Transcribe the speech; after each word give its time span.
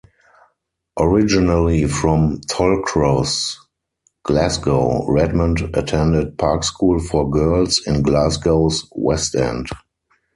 Originally 0.99 1.85
from 1.85 2.41
Tollcross, 2.47 3.55
Glasgow, 4.23 5.05
Redmond 5.07 5.61
attended 5.75 6.39
Park 6.39 6.63
School 6.63 6.97
for 6.99 7.29
Girls 7.29 7.79
in 7.85 8.01
Glasgow's 8.01 8.87
West 8.95 9.35
End. 9.35 9.67